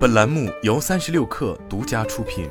[0.00, 2.48] 本栏目由三十六氪独家出品。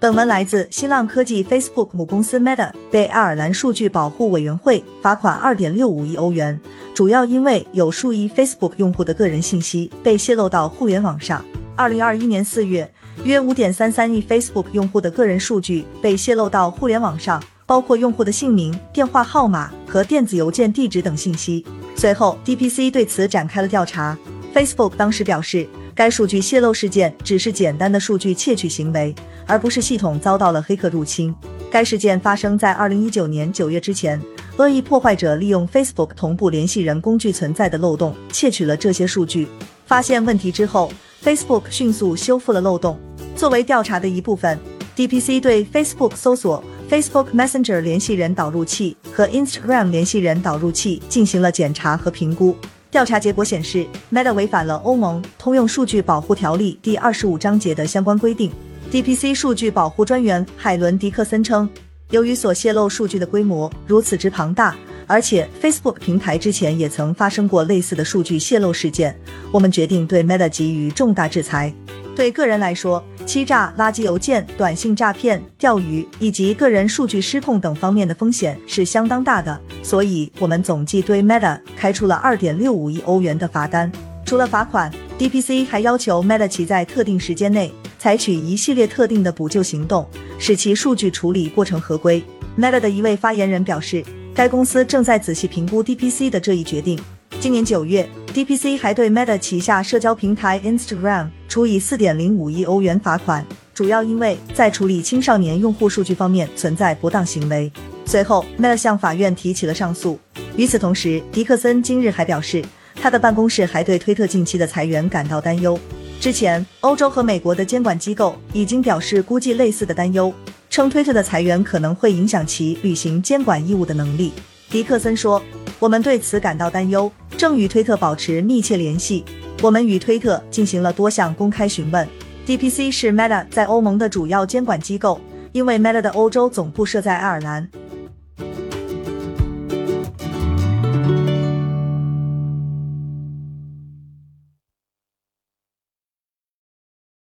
[0.00, 6.58] 本文来自新浪科技，Facebook 母公司 Meta 被爱尔兰数据保护委员会罚款二点六五亿欧元，
[6.94, 11.44] 主要因为有数亿 Facebook 用户的个人信息被泄露到互联网上。
[11.76, 12.90] 二零二一年四月，
[13.22, 17.42] 约五点三三亿 Facebook 用户的个人数据被泄露到互联网上。
[17.66, 21.64] 包括用户的姓名、电话号码和电子邮件地址等信息。
[21.94, 24.16] 随后，DPC 对此展开了调查。
[24.54, 29.14] Facebook 当时表示，该数据泄露事件只是简单的数据窃取行为，
[29.46, 31.34] 而不是系统遭到了黑客入侵。
[31.70, 34.20] 该事件发生在2019年9月之前，
[34.56, 39.48] 恶意破坏者利用 Facebook 同步联系人工具存在的漏洞，窃取了这些数据。
[39.86, 40.92] 发现问题之后
[41.24, 42.98] ，Facebook 迅速修复了漏洞。
[43.34, 44.56] 作为调查的一部分
[44.96, 46.62] ，DPC 对 Facebook 搜索。
[46.90, 52.54] Facebook Messenger 联系人导入器和 Instagram 联系人导入器进行了检查和评估。
[52.90, 58.52] 调查结果显示，Meta 违反了欧盟通用数据保护条例第二十五章节的相关规定。
[58.92, 61.68] DPC 数据保护专员海伦·迪克森称，
[62.10, 69.18] 由于所泄露数据的规模如此之庞大，而且 Facebook 平台之前也曾发生过类似的数据泄露事件，
[69.50, 71.74] 我们决定对 Meta 给予重大制裁。
[72.14, 83.90] 对个人来说，欺诈、垃圾邮件、短信诈骗、钓鱼以及个人数据失控等方面的风险是相当大的，所以我们总计对 Meta 开出了二点六五亿欧元的罚单。
[84.24, 90.08] 除了罚款，DPC 还要求 Meta 其在特定时间内采取一系列特定的补救行动，
[90.38, 92.22] 使其数据处理过程合规。
[92.58, 96.98] Meta 的一位发言人表示，该公司正在仔细评估 DPC 的这一决定。
[97.40, 107.70] 今年九月，DPC 还对 Meta 旗下社交平台 Instagram 处以四点零五亿欧元罚款，主要因为在处理青少年用户数据方面存在不当行为。
[108.04, 110.18] 随后，Meta 向法院提起了上诉。
[110.56, 112.64] 与此同时，迪克森今日还表示，
[112.96, 115.78] 他的办公室还对推特近期的裁员感到担忧。
[116.20, 120.32] 之前，欧洲和美国的监管机构已经表示估计类似的担忧，
[120.70, 124.32] 称推特的裁员可能会影响其履行监管义务的能力。
[124.70, 125.42] 迪克森说
[125.84, 129.22] ：“我们对此感到担忧。”正与推特保持密切联系，
[129.60, 132.08] 我们与推特进行了多项公开询问。
[132.46, 135.20] DPC 是 Meta 在欧盟的主要监管机构，
[135.52, 137.68] 因为 Meta 的欧洲总部设在爱尔兰。